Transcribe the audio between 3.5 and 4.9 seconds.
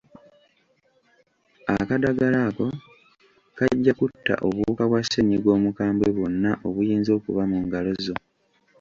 kajja kutta obuwuka